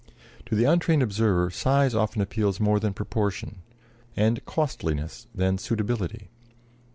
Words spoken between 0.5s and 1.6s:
the untrained observer